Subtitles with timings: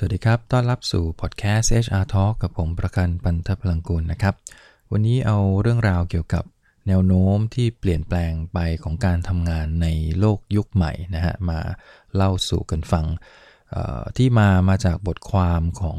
[0.00, 4.34] สวัสดีครับ ต้อนรับสู่พอดแคสต์ HR Talk กับผมประกันปันทพลังกุลนะครับ
[4.92, 6.44] วันนี้เอาเรื่องราวเกี่ยวกับ
[6.88, 9.86] แนวโน้มที่เปลี่ยนแปลงไปของการทำงานใน
[10.18, 11.58] โลกยุคใหม่นะฮะ มา
[12.14, 13.06] เล่าสู่กันฟัง
[14.16, 15.98] ที่มามาจากบทความของ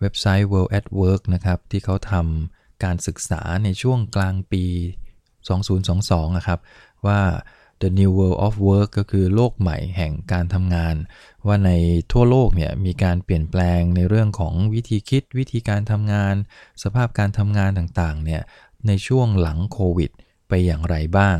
[0.00, 4.64] เว็บไซต์ World at Work นะครับ ที่เขาทำการศึกษาในช่วงกลางปี
[5.50, 6.60] 2022 นะครับ
[7.06, 7.20] ว่า
[7.82, 10.94] The New World of Work ก็คือโลกใหม่แห่งการทำงาน
[11.46, 11.70] ว่าใน
[12.12, 16.34] ทั่วโลกเนี่ยมีการเปลี่ยนแปลงในเรื่องของวิธีคิดวิธีการทำงาน
[16.82, 18.42] สภาพการทำงานต่างๆเนี่ย
[18.86, 20.10] ในช่วงหลังโควิด
[20.48, 21.38] ไปอย่างไรบ้าง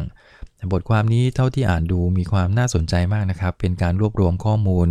[0.73, 4.89] บทความนี้เท่าที่อ่านดูมีความน่าสนใจมากนะครับ เป็นการรวบรวมข้อมูล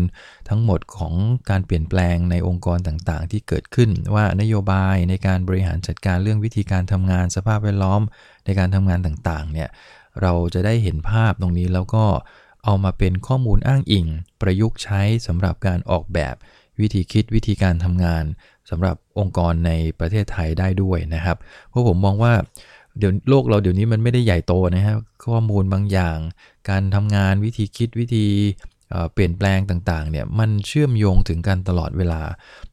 [0.49, 1.13] ทั้งหมดของ
[1.49, 8.01] การเปลี่ยนแปลงในองค์กรต่างๆ ที่เกิดขึ้น ว่านโยบายในการบริหารจัดการเรื่องวิธีการทำงาน สภาพแวดล้อม
[8.45, 9.69] ในการทำงานต่างๆเนี่ย
[10.21, 12.05] เราจะได้เห็นภาพตรงนี้แล้วก็
[12.65, 14.05] เอามาเป็นข้อมูลอ้างอิง
[14.41, 16.35] ประยุกต์ใช้สำหรับการออกแบบ
[16.79, 18.23] วิธีคิดวิธีการทำงาน
[18.69, 21.37] สำหรับองค์กรในประเทศไทยได้ด้วยนะครับ
[21.69, 22.33] เพราะผมมองว่า
[22.97, 26.17] เดี๋ยวโลกเราเดี๋ยวนี้มันไม่ได้ใหญ่โตนะครับข้อมูลบางอย่าง
[26.69, 28.25] การทำงานวิธีคิดวิธี
[29.13, 32.21] เปลี่ยนแปลงต่างๆเนี่ยมันเชื่อมโยงถึงกันตลอดเวลา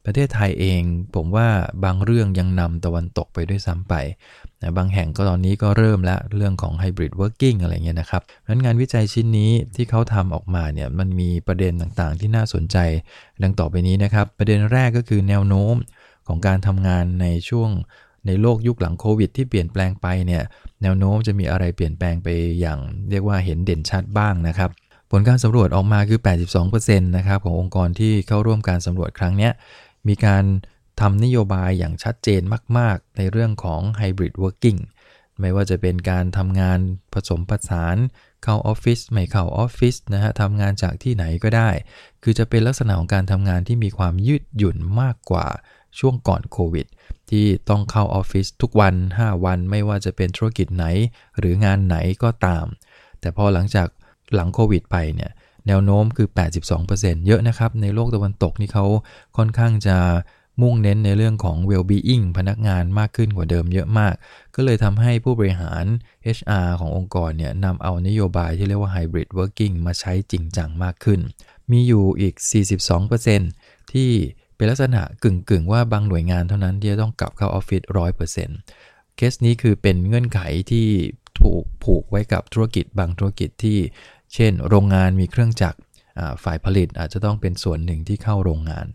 [0.05, 0.81] ประเทศไทยเอง
[1.15, 1.47] ผมว่า
[1.83, 3.93] บางเรื่องยังนำตะวันตกไปด้วยซ้ำไป
[4.61, 12.77] นะบางแห่งก็ตอนนี้ก็เริ่มแล้วเรื่องของ Hybrid Working อะไรเงี้ยนะครับนั้นงานวิจัยชิ้นนี้ที่เขาทำออกมาเนี่ยมันมีประเด็นต่างๆ ที่น่าสนใจ
[13.43, 15.75] ดังต่อไปนี้นะครับ ประเด็นแรกก็คือแนวโน้ม
[16.27, 17.69] ของการทำงานในช่วง
[18.27, 20.43] ในโลกยุคหลังโควิดที่เปลี่ยนแปลงไปเนี่ย
[20.81, 22.27] แนวโน้มจะมีอะไรเปลี่ยนแปลงไป
[22.59, 24.69] อย่างเรียกว่าเห็นเด่นชัดบ้างนะครับ
[25.11, 26.19] ผลการสำรวจออกมาคือ
[26.67, 29.49] 82%นะครับขององค์กรที่เข้าร่วมการสำรวจครั้งนี้
[30.07, 30.43] มีการ
[31.01, 32.41] ทำนโยบายอย่างชัดเจน
[32.77, 34.79] มาก ๆ ในเรื่องของ Hybrid Working
[35.39, 36.79] ไม่ว่าจะเป็นการทำงาน
[37.13, 37.97] ผสมผสาน
[38.43, 41.69] เข้าออฟฟิศไม่เข้าออฟฟิศนะฮะทำงานจากที่ไหนก็ได้
[42.23, 45.47] คือจะเป็นลักษณะของการทำงานที่มีความยืดหยุ่นมากกว่า
[45.99, 46.87] ช่วงก่อนโควิด
[47.29, 50.85] ที่ต้องเข้าออฟฟิศทุกวัน 5 วัน ไม่ว่าจะเป็นธุรกิจไหน
[51.39, 52.65] หรืองานไหนก็ตาม
[53.19, 53.87] แต่พอหลังจาก
[54.35, 55.31] หลังโควิดไปเนี่ย
[55.67, 56.27] แนวโน้มคือ
[56.77, 58.85] 82%เยอะนะครับ ในโลกตะวันตกนี่เขา
[59.37, 59.97] ค่อนข้างจะ
[60.61, 64.13] มุ่งเน้นในเรื่องของ well-being พนักงานมากขึ้นกว่าเดิมเยอะมาก
[64.55, 65.83] ก็เลยทำให้ผู้บริหาร
[66.37, 71.19] HR ขององค์กรเนี่ยนำเอานโยบายที่เรียกว่า hybrid working มาใช้จริงจังมากขึ้น
[71.71, 72.35] มีอยู่อีก
[73.13, 74.09] 42%ที่
[74.55, 77.81] เป็นลักษณะกึ่งๆ ว่าบางหน่วยงานเท่านั้นที่จะต้องกลับเข้าออฟฟิศ
[78.49, 80.39] 100%เคสนี้คือเป็นเงื่อนไข
[80.71, 80.87] ที่
[81.41, 83.77] ถูกผูกไว้กับธุรกิจบางธุรกิจที่
[84.33, 85.79] เช่น โรงงานมีเครื่องจักร
[86.43, 88.85] ฝ่ายผลิตอาจจะต้องเป็นส่วนหนึ่งที่เข้าโรงงาน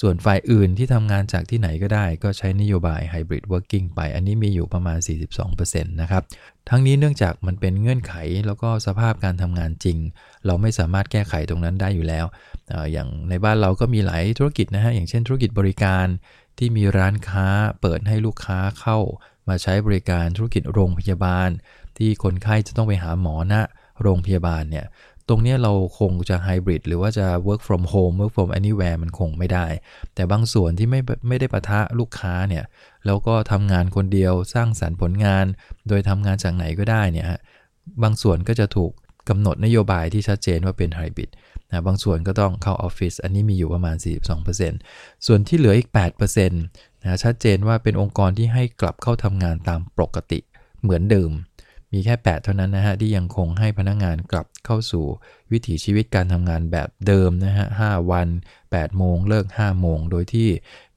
[0.00, 4.98] ส่วนฝ่ายอื่นที่ทำงานจากที่ไหนก็ได้ ก็ใช้นโยบาย Hybrid Working ไป อันนี้มีอยู่ประมาณ
[5.48, 6.22] 42%นะครับ
[6.68, 8.14] ทั้งนี้เนื่องจากมันเป็นเงื่อนไข
[8.46, 9.98] แล้วก็สภาพการทำงานจริง
[10.46, 12.26] เราไม่สามารถแก้ไขตรงนั้นได้อยู่แล้ว
[12.92, 16.06] อย่างในบ้านเราก็มีหลายธุรกิจนะฮะ อย่างเช่นธุรกิจบริการ
[16.58, 17.46] ที่มีร้านค้า
[17.80, 18.98] เปิดให้ลูกค้าเข้า
[19.48, 21.48] มาใช้บริการธุรกิจโรงพยาบาล
[21.98, 23.54] ที่คนไข้จะต้องไปหาหมอณ
[24.02, 24.86] โรงพยาบาลเนี่ย
[25.28, 29.66] ตรงนี้เราคงจะไฮบริดหรือว่าจะ work from home work from anywhere มันคงไม่ได้
[30.14, 32.64] แต่บางส่วนที่ไม่ไม่ได้ปะทะลูกค้าเนี่ย
[33.06, 35.46] แล้วก็ทำงานคนเดียวสร้างสรรค์ผลงาน
[35.88, 37.26] โดยทำงานจากไหนก็ได้เนี่ย
[38.02, 38.92] บางส่วนก็จะถูก
[39.28, 41.30] กำหนดนโยบายที่ชัดเจนว่าเป็นไฮบริด
[41.68, 43.96] นะบางส่วนก็ต้องเข้าออฟฟิศอันนี้มีอยู่ประมาณ
[44.60, 45.90] 42%ส่วนที่เหลืออีก
[46.26, 50.38] 8%นะชัดเจนว่าเป็นองค์กรที่ให้กลับเข้าทำงานตามปกติ
[50.82, 51.30] เหมือนเดิม
[51.96, 55.04] มีแค่ 8 เท่านั้นนะฮะที่ยังคงให้พนักงงานกลับเข้าสู่
[55.52, 58.28] วิถีชีวิตการทำงานแบบเดิมนะฮะ 5 วัน
[58.64, 60.48] 8 โมงเลิก 5 โมง โดยที่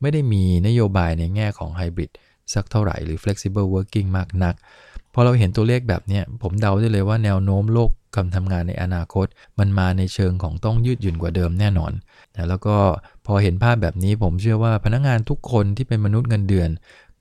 [0.01, 2.11] ไม่ได้มีนโยบายในแง่ของไฮบริด
[2.53, 4.55] สักเท่าไหร่หรือ flexible working มากนัก
[5.13, 9.27] พอเราเห็นตัวเลขแบบนี้ผมเดาได้เลยว่าแนวโน้มโลกการทำงานในอนาคต
[9.59, 11.91] มันมาในเชิงของต้องยืดหยุ่นกว่าเดิมแน่นอน
[12.35, 12.75] นะแล้วก็
[13.25, 16.69] พอเห็นภาพแบบนี้ผมเชื่อว่าพนักงานทุกคนที่เป็นมนุษย์เงินเดือน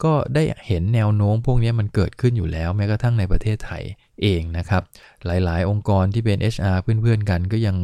[0.04, 3.82] ก็ได้เห็นแนวโน้มพวกนี้มันเกิดขึ้นอยู่แล้วแม้กระทั่งในประเทศไทย
[4.22, 4.82] เองนะครับ
[5.26, 7.76] หลายๆ องค์กรที่เป็น HR เพื่อนๆกันก็ยัง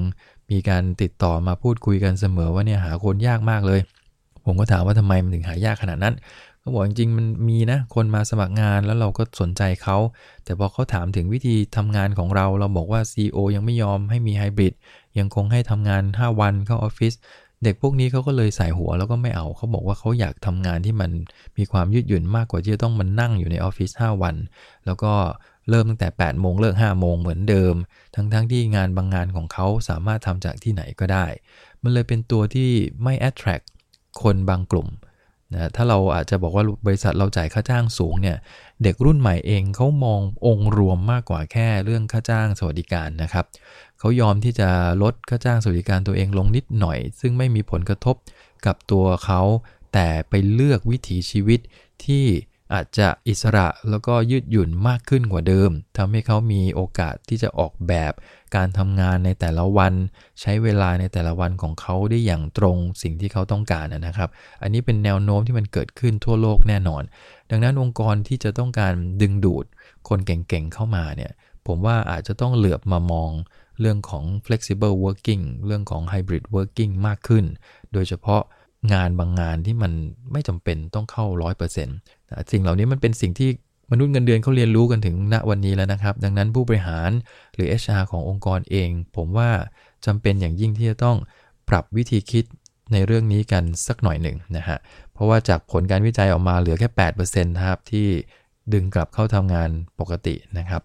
[0.51, 3.81] มีการติดต่อมาพูดคุยกันเสมอว่าเนี่ยหาคนยากมากเลย
[4.45, 6.15] ผมก็ถามว่าทำไมมันถึงหายากขนาดนั้น
[6.61, 9.97] เขาบอกจริงๆมันมีนะคนมาสมัครงานแล้วเราก็สนใจเขา
[10.45, 14.75] แต่พอเขาถามถึงวิธีทำงานของเรา เราบอกว่า CEO ยังไม่ยอมให้มีไฮบริด
[15.19, 17.15] ยังคงให้ทำงาน 5 วันเข้าออฟฟิศ
[17.65, 21.11] เด็กพวกนี้เขาก็เลยใส่หัวแล้วก็ไม่เอาเขาบอกว่าเขาอยากทำงานที่มัน
[21.59, 24.37] มีความยืดหยุ่นมากกว่าที่จะต้องมันนั่งอยู่ในออฟฟิศ5วัน
[24.87, 25.13] แล้วก็
[25.71, 27.75] เริ่มตั้งแต่8โมงเลิก5โมงเหมือนเดิม
[28.15, 31.27] ทั้งๆทที่งานบางงานของเขาสามารถทำจากที่ไหนก็ได้
[31.83, 32.71] มันเลยเป็นตัวที่
[33.03, 33.67] ไม่ attract
[34.23, 34.89] คนบางกลุ่ม
[35.55, 38.37] นะถ้าเราอาจจะบอกว่าบริษัทเราจ่ายค่าจ้างสูงเนี่ย
[38.83, 43.45] เด็กรุ่นใหม่เองเขามององค์รวมมากกว่าแค่เรื่องค่าจ้างสวัสดิการนะครับ
[43.99, 44.69] เขายอมที่จะ
[45.03, 48.17] ลดค่าจ้างสวัสดิการตัวเองลงนิดหน่อย ซึ่งไม่มีผลกระทบ
[48.67, 49.41] กับตัวเขา
[49.93, 51.61] แต่ไปเลือกวิถีชีวิต
[52.05, 52.25] ที่
[52.73, 58.13] อาจจะอิสระแล้วก็ยืดหยุ่นมากขึ้นกว่าเดิมทำให้เขามีโอกาสที่จะออกแบบ
[58.57, 59.93] การทำงานในแต่ละวัน
[60.41, 64.31] ใช้เวลาในแต่ละวันของเขาได้อย่างตรงสิ่งที่เขาต้องการนะครับ
[64.63, 67.03] อันนี้เป็นแนวโน้มที่มันเกิดขึ้นทั่วโลกแน่นอน
[67.51, 69.65] ดังนั้นองค์กรที่จะต้องการดึงดูด
[70.09, 71.33] คนเก่งๆเข้ามาเนี่ย
[71.67, 73.31] ผมว่าอาจจะต้องเหลือบมามอง
[73.81, 77.45] เรื่องของ flexible working เรื่องของ hybrid working มากขึ้น
[77.93, 78.43] โดยเฉพาะ
[78.93, 79.93] งานบางงานที่มัน
[80.33, 81.25] ไม่จำเป็นต้องเข้า
[81.73, 82.14] 100%
[82.53, 83.51] สิ่งเหล่านี้มันเป็นสิ่งที่
[83.91, 87.11] มนุษย์เงินเดือนเขาเรียนรู้กันถึงณวันนี้แล้วนะครับ ดังนั้นผู้บริหาร
[87.55, 89.51] หรือ HR ขององค์กรเอง ผมว่า
[90.07, 91.17] จำเป็นอย่างยิ่งที่จะต้อง
[91.69, 92.45] ปรับวิธีคิด
[92.93, 94.79] ในเรื่องนี้กันสักหน่อยหนึ่งนะฮะ
[95.13, 98.07] เพราะว่าจากผลการวิจัยออกมาเหลือแค่ 8%นะครับที่
[98.73, 100.83] ดึงกลับเข้าทำงานปกตินะครับ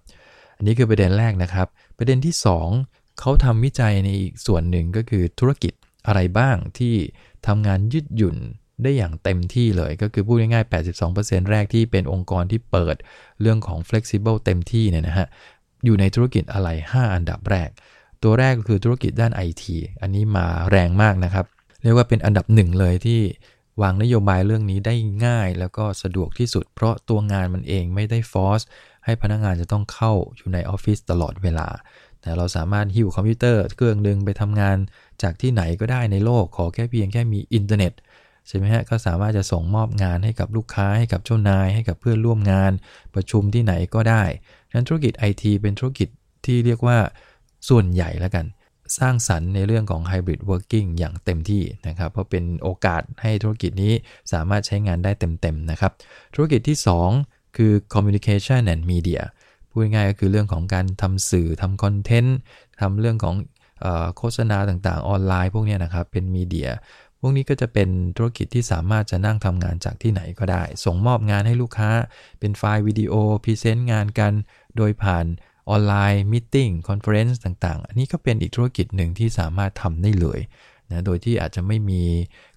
[0.57, 2.35] อันนี้คือประเด็นแรกนะครับ ประเด็นที่
[2.77, 5.73] 2 เขาทำวิจัยในอีกส่วนหนึ่งก็คือธุรกิจ
[6.07, 6.95] อะไรบ้างที่
[7.47, 8.37] ทำงานยืดหยุ่น
[8.83, 10.71] ได้อย่างเต็มที่เลย ก็คือพูดง่ายๆ
[11.09, 12.95] 82%แรกที่เป็นองค์กรที่เปิด
[13.41, 15.27] เรื่องของ flexible เต็มที่เนี่ยนะฮะ
[15.85, 17.69] อยู่ในธุรกิจอะไร 5 อันดับแรก
[18.23, 19.63] ตัวแรกก็คือธุรกิจด้าน IT
[20.01, 21.45] อันนี้มาแรงมากนะครับ
[21.83, 23.21] เรียกว่าเป็นอันดับหนึ่งเลยที่
[23.81, 28.61] วางนโยบายเรื่องนี้ได้ง่ายแล้วก็สะดวกที่สุด เพราะตัวงานมันเองไม่ได้ force
[29.05, 31.67] ให้พนักงานจะต้องเข้าอยู่ในออฟฟิศตลอดเวลา
[32.21, 34.77] แต่เราสามารถหิ้วคอมพิวเตอร์เครื่องหนึ่งไปทำงาน
[35.21, 37.93] จากที่ไหนก็ได้ในโลกขอแค่เพียงแค่มีอินเทอร์เน็ต
[38.49, 42.71] ใช่ไหมฮะก็สามารถจะส่งมอบงานให้กับลูกค้าให้กับเจ้านาย ให้กับเพื่อนร่วมงาน
[43.15, 44.23] ประชุมที่ไหนก็ได้
[44.73, 46.09] นั้นธุรกิจไอทีเป็นธุรกิจ
[46.45, 46.97] ที่เรียกว่า
[47.69, 48.45] ส่วนใหญ่แล้วกัน
[48.99, 53.93] สร้างสรรค์ในเรื่องของ Hybrid Working อย่างเต็มที่นะครับ เพราะเป็นโอกาสให้ธุรกิจนี้
[54.33, 55.91] สามารถใช้งานได้เต็มๆนะครับ
[56.35, 56.77] ธุรกิจที่
[57.17, 59.21] 2 คือ Communication and Media
[59.69, 62.37] พูดง่ายก็คือเรื่องของการทำสื่อทำคอนเทนต์
[62.81, 63.35] ทำเรื่องของ
[64.17, 66.69] โฆษณาต่างๆ ออนไลน์พวกนี้นะครับ เป็น media
[67.19, 71.89] พวกนี้ก็จะเป็นธุรกิจที่สามารถจะนั่งทำงานจากที่ไหนก็ได้ ส่งมอบงานให้ลูกค้า
[72.39, 73.13] เป็นไฟล์วิดีโอ
[73.43, 74.33] present งานกัน
[74.77, 75.25] โดยผ่าน
[75.69, 76.55] online meeting
[76.87, 80.39] conference ต่างๆ อันนี้ก็เป็นอีกธุรกิจหนึ่งที่สามารถทำได้เลย
[80.91, 82.03] นะโดยที่อาจจะไม่มี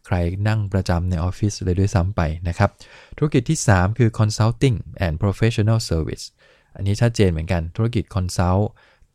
[0.06, 0.16] ใคร
[0.48, 2.70] นั่งประจำในออฟฟิศเลยด้วยซ้ำไปนะครับ
[3.18, 6.24] ธุรกิจที่ 3 คือ consulting and professional service
[6.76, 8.64] อันนี้ชัดเจนเหมือนกันธุรกิจ consult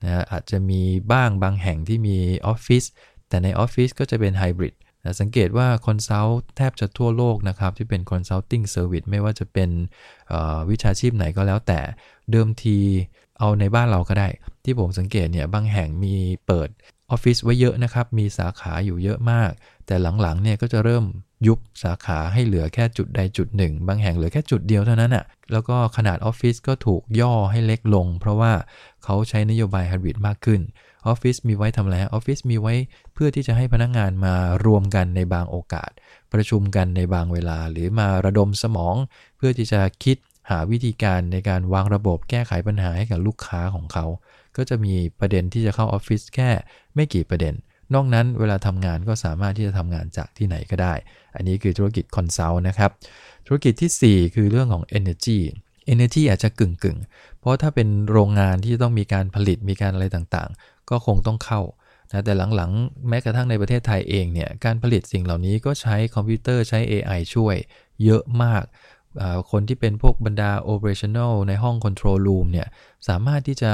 [0.04, 2.18] นะอาจจะมีบ้างบางแห่งที่มี
[2.48, 2.84] ออฟฟิศ
[3.28, 4.76] แต่ในออฟฟิศก็จะเป็นไฮบริด
[5.08, 9.70] นะสังเกตว่า consult แทบจะทั่วโลกนะครับ ที่เป็น consulting service ไม่ว่าจะเป็น
[10.70, 11.80] วิชาชีพไหนก็แล้วแต่
[12.32, 12.78] เดิมที
[13.40, 14.28] เอาในบ้านเราก็ได้
[14.64, 16.16] ที่ผมสังเกตเนี่ยบางแห่งมี
[16.48, 16.70] เปิด
[17.12, 19.52] ออฟฟิศไว้เยอะนะครับ มีสาขาอยู่เยอะมาก
[19.86, 21.06] แต่หลังๆเนี่ยก็จะเริ่ม
[21.48, 28.52] ยุบสาขาให้เหลือแค่จุดใดจุดหนึ่ง บางแห่งเหลือแค่จุดเดียวเท่านั้นอะ่ะ แล้วก็ขนาดออฟฟิศก็ถูกย่อให้เล็กลง เพราะว่า
[29.04, 30.62] เขาใช้นโยบายฮบริดมากขึ้น
[31.08, 32.74] ออฟฟิศมีไว้ทำอะไรออฟฟิศมีไว้
[33.14, 35.92] เพื่อที่จะให้พนักงานมารวมกันในบางโอกาส
[36.34, 38.96] ประชุมกันในบางเวลา หรือมาระดมสมอง
[39.38, 40.18] เพื่อที่จะคิด
[40.50, 44.06] หาวิธีการในการวางระบบแก้ไขปัญหาให้กับลูกค้าของเขา
[44.58, 46.50] ก็จะมีประเด็นที่จะเข้าออฟฟิศแค่
[46.96, 47.54] ไม่กี่ประเด็น
[47.94, 50.94] นอกนั้นเวลาทำงานก็สามารถที่จะทำงานจากที่ไหนก็ได้
[51.36, 52.92] อันนี้คือธุรกิจ consult นะครับ
[53.48, 55.40] ธุรกิจที่ 4 คือเรื่องของ Energy
[55.94, 56.98] Energy อาจจะกึ่งกึ่ง
[57.40, 61.62] เพราะถ้าเป็นโรงงานที่ต้องมีการผลิตมีการอะไรต่างๆ ก็คงต้องเข้า
[62.12, 67.56] นะแต่หลังๆ แม้กระทั่งในประเทศไทยเองเนี่ยการผลิตสิ่งเหล่านี้ก็ใช้คอมพิวเตอร์ใช้ AI ช่วย
[68.04, 68.64] เยอะมาก
[69.52, 72.68] คนที่เป็นพวกบรรดา operational ในห้อง control room เนี่ย
[73.08, 73.74] สามารถที่จะ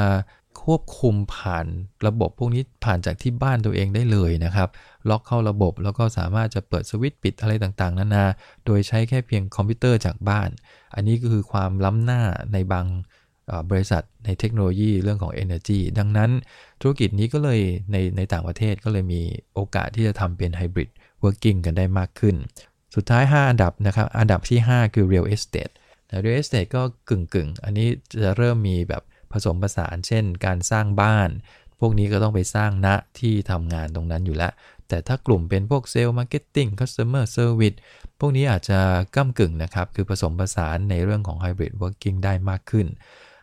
[0.64, 1.66] ควบคุมผ่าน
[2.08, 4.70] ระบบพวกนี้ผ่านจากที่บ้านตัวเองได้เลยนะครับ
[5.10, 8.26] ล็อกเข้าระบบแล้วก็สามารถจะเปิดสวิตช์ปิดอะไรต่างๆ นานา
[8.66, 10.50] โดยใช้แค่เพียงคอมพิวเตอร์จากบ้าน
[10.96, 12.22] อันนี้ก็คือความล้ำหน้า
[12.54, 12.86] ในบาง
[13.70, 16.32] บริษัทในเทคโนโลยีเรื่องของ Energy ดังนั้น
[16.82, 17.60] ธุรกิจนี้ก็เลย
[17.92, 19.22] ในในต่างประเทศก็เลยมี
[19.54, 20.90] โอกาสที่จะทำเป็น Hybrid
[21.24, 22.36] Working กันได้มากขึ้น
[22.96, 25.74] สุดท้าย 5 อันดับนะครับ อันดับที่ 5 คือ Real Estate
[26.24, 27.88] Real Estate ก็กึ่งกึ่งอันนี้
[28.22, 31.30] จะเริ่มมีแบบผสมผสาน เช่น การสร้างบ้าน
[31.80, 32.88] พวกนี้ก็ต้องไปสร้างณ
[33.20, 34.54] ที่ทำงานตรงนั้นอยู่แล้ว
[34.88, 37.74] แต่ถ้ากลุ่มเป็นพวก sales marketing customer service
[38.20, 38.80] พวกนี้อาจจะ
[39.16, 42.88] ก้ำกึ่งนะครับ คือผสมผสานในเรื่องของ Hybrid Working ได้มากขึ้น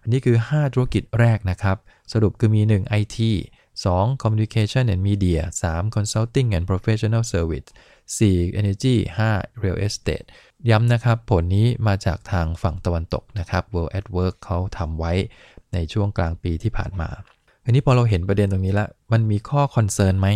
[0.02, 1.76] อันนี้คือ 5 ธุรกิจแรกนะครับ
[2.12, 3.18] สรุปคือมี 1 IT
[3.84, 5.40] 2 Communication and Media
[5.70, 7.68] 3 Consulting and Professional Service
[8.16, 8.96] 4 Energy
[9.30, 10.26] 5 Real Estate
[10.70, 15.12] ย้ำนะครับ ผลนี้มาจากทางฝั่งตะวันตกนะครับ World at Work เขาทำไว้
[15.72, 17.08] ในช่วงกลางปีที่ผ่านมา
[17.64, 20.28] อันนี้พอเราเห็นประเด็นตรงนี้แล้วมันมีข้อคอนเซิร์นไหม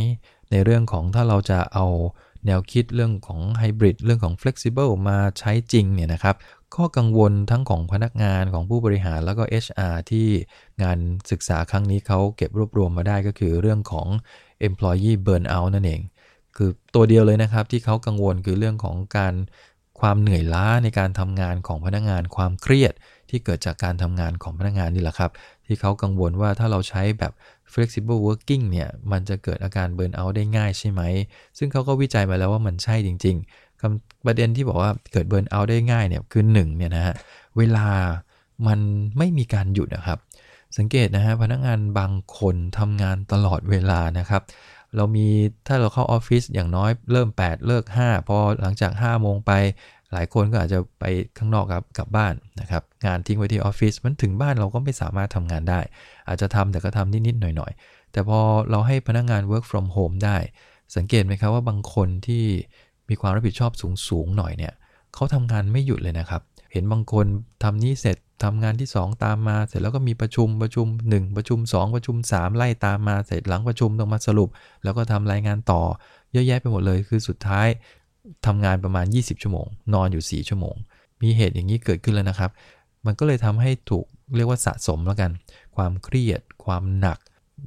[0.50, 1.87] ในเรื่องของถ้าเราจะเอา
[2.47, 6.37] แนวคิดเรื่องของไฮบริดเรื่องของ flexible มาใช้จริงเนี่ยนะครับ
[6.76, 10.26] ข้อกังวลทั้งของพนักงานของผู้บริหารแล้วก็ HR ที่
[10.83, 10.99] งาน
[11.31, 14.09] ศึกษาครั้งนี้เขาเก็บรวบรวมมาได้ก็คือเรื่องของ
[14.69, 16.00] employee burnout นั่นเอง
[16.57, 19.35] คือตัวเดียวเลยนะครับที่เขากังวลคือเรื่องของการ
[20.00, 22.93] ความเหนื่อยล้าในการทำงานของพนักงานความเครียด
[23.31, 25.31] ที่เกิดจากการทำงานของพนักงานนี่แหละครับ
[25.66, 27.33] ที่เขากังวลว่าถ้าเราใช้แบบ
[27.73, 31.02] flexible working เนี่ย มันจะเกิดอาการเบิร์นเอาท์ได้ง่ายใช่ไหม
[31.59, 33.63] ซึ่งเขาก็วิจัยมาแล้วว่ามันใช่จริง ๆ
[34.26, 37.14] ประเด็นที่บอกว่าเกิดเบิร์นเอาได้ง่ายเนี่ยคือ1เนี่ยนะฮะ
[37.57, 37.87] เวลา
[38.67, 38.81] มัน
[39.19, 40.19] ไม่มีการหยุดนะครับ
[40.76, 44.43] สังเกตนะฮะพนักงานบางคนทำงานตลอดเวลานะครับ
[44.97, 45.26] เรามี
[45.67, 49.53] ถ้าเราเข้าออฟฟิศอย่างน้อยเริ่ม 8 เลิก 5 พอหลังจาก 5 โมงไป
[50.12, 51.05] หลายคนก็อาจจะไป
[51.38, 55.81] ข้างนอกครับกลับบ้านนะครับ งานทิ้งไว้ที่ออฟฟิศมันถึงบ้านเราก็ไม่สามารถทำงานได้
[56.29, 60.37] อาจจะทำแต่ก็ทำนิดๆหน่อยๆ แต่พอเราให้พนักงาน work from home ได้
[60.97, 62.45] สังเกตไหมครับว่าบางคนที่
[63.08, 63.73] มีความรับผิดชอบ
[64.08, 64.73] สูงๆหน่อยเนี่ย
[65.14, 66.42] เขาทำงานไม่หยุดเลยนะครับ
[66.73, 67.26] เห็นบางคน
[67.62, 74.49] ทำนี้เสร็จทำงานที่ 2 ตามมา เสร็จแล้วก็มีประชุมประชุม 1 ประชุม 2 ประชุม 3 ไล่ตามมาเสร็จหลังประชุมต้องมาสรุป
[74.84, 75.82] แล้วก็ทำรายงานต่อ
[76.32, 77.66] เยอะแยะไปหมดเลย คือสุดท้าย
[78.46, 80.76] ทำงานประมาณ 20 ชั่วโมง นอนอยู่ 4 ชั่วโมง
[81.23, 82.50] มีเหตุอย่างนี้เกิดขึ้นแล้วนะครับ
[83.06, 84.06] มันก็เลยทำให้ถูก
[84.37, 85.30] เรียกว่าสะสมแล้วกัน
[85.76, 87.18] ความเครียด ความหนัก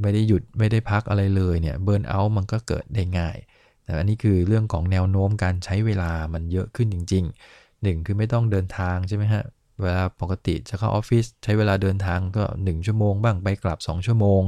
[0.02, 3.38] ไม่ได้หยุดไม่ได้พักอะไรเลยเนี่ยเบิร์นเอาท์มันก็เกิดได้ง่าย
[3.88, 9.44] แต่อันนี้คือเรื่องของแนวโน้มการใช้เวลามันเยอะขึ้นจริงๆหนึ่งคือไม่ต้องเดินทางใช่ไหมฮะ
[9.82, 14.42] เวลาปกติจะเข้าออฟฟิศใช้เวลาเดินทางก็ 1 ชั่วโมงบ้างไปกลับ 2 ชั่วโมง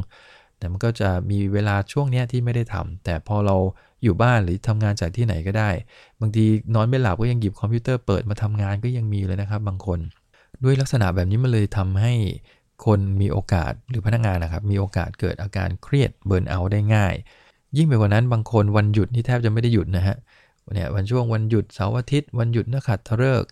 [0.58, 3.56] แต่มันก็จะมีเวลาช่วงนี้ที่ไม่ได้ทำแต่พอเรา
[4.04, 5.70] อยู่บ้านหรือทำงานจากที่ไหนก็ได้
[6.22, 10.00] บางทีนอนไม่หลับก็ยังหยิบคอมพิวเตอร์เปิดมาทำงานก็ยังมีเลยนะครับบางคน
[10.64, 12.14] ด้วยลักษณะแบบนี้มันเลยทำให้
[12.86, 17.14] คนมีโอกาสหรือพนักงานนะครับมีโอกาสเกิดอาการเครียดเบิร์นเอาได้ง่าย
[17.78, 20.16] ยิ่งไปกว่านั้นบางคนวันหยุดนี่แทบจะไม่ได้หยุดนะฮะ
[20.74, 23.50] เนี่ยวันช่วงวันหยุดเสาร์อาทิตย์วันหยุดนักขัตฤกษ์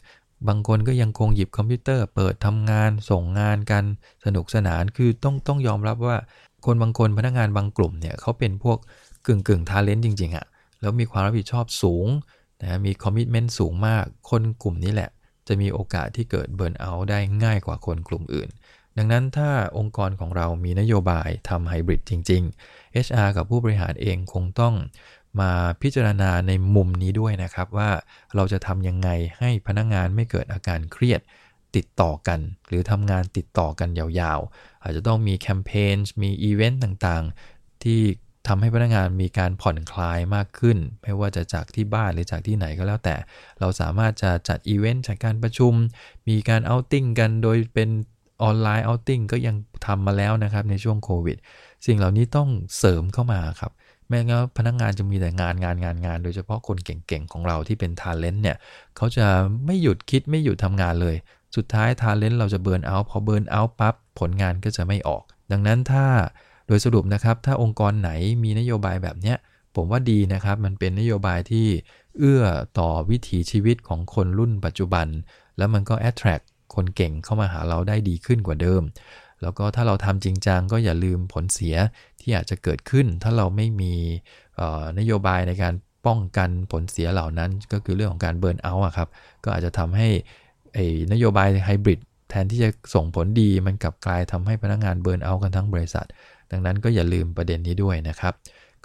[0.48, 3.84] บางคนก็ยังคงหยิบคอมพิวเตอร์ เปิดทำงานส่งงานกัน
[4.26, 6.18] สนุกสนานคือต้องต้องยอมรับว่า
[6.66, 8.78] คนบางคนพนักงานบางกลุ่มเนี่ยเขาเป็นพวก
[9.26, 10.46] กึ่งกึ่งทาเลนต์จริงๆอะ
[10.82, 12.08] แล้วมีความรับผิดชอบสูง
[12.62, 15.10] นะมีคอมมิชเมนต์สูงมาก คนกลุ่มนี้แหละ
[15.48, 18.50] จะมีโอกาสที่เกิดเบิร์นเอาท์ได้ง่ายกว่าคนกลุ่มอื่น
[18.98, 24.76] ดังนั้นถ้าองค์กรของเรามีนโยบายทำไฮบริดจริง ๆ HR กับผู้บริหารเองคงต้อง
[25.42, 25.52] มา
[25.82, 27.90] พิจารณาในมุมนี้ด้วยนะครับว่า
[28.36, 31.22] เราจะทำยังไงให้พนักงานไม่เกิดอาการเครียด
[31.76, 38.02] ติดต่อกัน หรือทำงานติดต่อกันยาวๆ อาจจะต้องมีแคมเปญมีอีเวนต์ต่างๆ ที่
[38.48, 43.16] ทำให้พนักงานมีการผ่อนคลายมากขึ้น ไม่ว่าจะจากที่บ้านหรือจากที่ไหนก็แล้วแต่
[43.60, 45.74] เราสามารถจะจัดอีเวนต์จัดการประชุม
[46.30, 47.90] มีการ outing กันโดยเป็น
[48.44, 51.38] online outing ก็ยังทำมาแล้วนะครับในช่วงโควิด
[51.86, 53.72] สิ่งเหล่านี้ต้องเสริมเข้ามาครับ
[54.08, 58.58] ไม่งั้นพนักงานจะมีแต่งานงานงานงาน โดยเฉพาะคนเก่งๆ ของเราที่เป็น talent เนี่ย
[58.98, 59.28] เขาจะ
[59.66, 61.16] ไม่หยุดคิดไม่หยุดทำงานเลย
[61.56, 66.06] สุดท้าย talent เราจะ burn out พอ burn out ปั๊บผลงานก็จะไม่ออก ดังนั้นถ้า
[66.68, 68.10] โดยสรุปนะครับ ถ้าองค์กรไหน
[68.44, 69.38] มีนโยบายแบบเนี้ย
[69.76, 71.68] ผมว่าดีนะครับ มันเป็นนโยบายที่
[72.18, 72.44] เอื้อ
[72.80, 75.08] ต่อวิถีชีวิตของคนรุ่นปัจจุบัน
[75.58, 76.46] แล้วมันก็ attract
[76.76, 78.82] คนเก่งเข้ามาหาเราได้ดีขึ้นกว่าเดิม
[79.42, 81.76] แล้วก็ถ้าเราทำจริงจังก็อย่าลืมผลเสีย
[82.22, 83.94] ที่อาจจะเกิดขึ้น ถ้าเราไม่มี
[85.00, 85.74] นโยบายในการ
[86.08, 89.10] ป้องกันผลเสียเหล่านั้น ก็คือเรื่องของการ burnout ครับ
[89.44, 90.10] ก็อาจจะทำให้
[91.14, 96.08] นโยบายไฮบริดแทนที่จะส่งผลดีมันกลับกลายทำให้พนักงาน burnout กันทั้งบริษัท
[96.52, 98.34] ดังนั้นก็อย่าลืมประเด็นนี้ด้วยนะครับ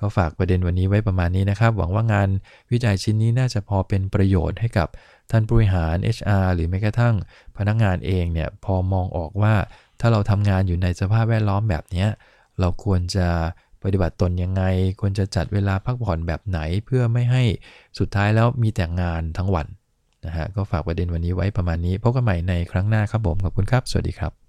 [0.02, 2.28] ก็ฝากประเด็นวันนี้ไว้ประมาณนี้นะครับ หวังว่างาน
[2.72, 4.88] วิจัยชิ้นนี้น่าจะพอเป็นประโยชน์ให้กับ
[5.30, 7.14] ท่านผู้บริหาร HR หรือแม้กระทั่ง
[7.56, 9.54] พนักงานเองเนี่ยพอมองออกว่า
[10.00, 12.06] ถ้าเราทำงานอยู่ในสภาพแวดล้อมแบบนี้
[12.60, 13.28] เราควรจะ
[13.82, 14.62] ปฏิบัติตนยังไง
[15.00, 17.42] ควรจะจัดเวลาพักผ่อนแบบไหนเพื่อไม่ให้
[17.98, 19.66] สุดท้ายแล้วมีแต่งานทั้งวัน
[20.26, 24.32] นะฮะก็ฝากประเด็นวันนี้ไว้ประมาณนี้พบกันใหม่ในครั้งหน้าครับผมขอบคุณครับ สวัสดีครับ